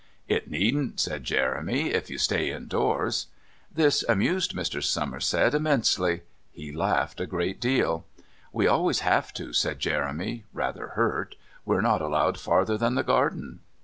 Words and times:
"It 0.27 0.49
needn't," 0.49 0.99
said 0.99 1.23
Jeremy, 1.23 1.91
"if 1.91 2.09
you 2.09 2.17
stay 2.17 2.49
indoors." 2.49 3.27
This 3.71 4.03
amused 4.09 4.55
Mr. 4.55 4.83
Somerset 4.83 5.53
immensely. 5.53 6.21
He 6.51 6.71
laughed 6.71 7.21
a 7.21 7.27
great 7.27 7.59
deal. 7.61 8.03
"We 8.51 8.65
always 8.65 9.01
have 9.01 9.31
to," 9.35 9.53
said 9.53 9.77
Jeremy, 9.79 10.43
rather 10.53 10.87
hurt. 10.97 11.35
"We're 11.65 11.81
not 11.81 12.01
allowed 12.01 12.39
farther 12.39 12.79
than 12.79 12.95
the 12.95 13.03
garden." 13.03 13.59